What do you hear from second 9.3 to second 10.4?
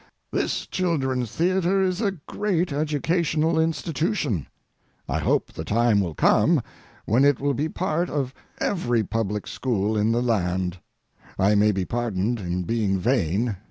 school in the